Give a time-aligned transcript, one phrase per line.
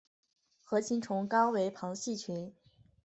[0.63, 2.51] 核形虫纲为旁系群。